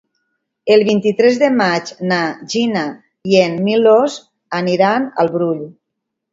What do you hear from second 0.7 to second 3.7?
El vint-i-tres de maig na Gina i en